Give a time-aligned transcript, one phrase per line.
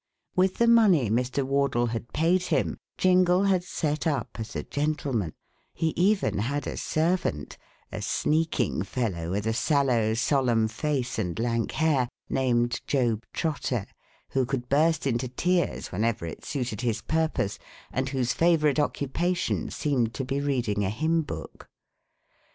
[0.35, 1.43] With the money Mr.
[1.43, 5.33] Wardle had paid him Jingle had set up as a gentleman:
[5.75, 7.55] he even had a servant
[7.91, 13.85] a sneaking fellow with a sallow, solemn face and lank hair, named Job Trotter,
[14.29, 17.59] who could burst into tears whenever it suited his purpose
[17.93, 21.69] and whose favorite occupation seemed to be reading a hymn book.